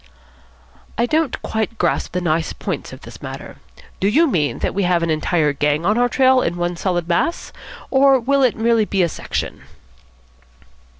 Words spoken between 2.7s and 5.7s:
of this matter. Do you mean that we have an entire